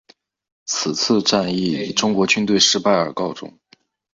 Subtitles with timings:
[0.65, 3.59] 此次战役以中国军队失败而告终。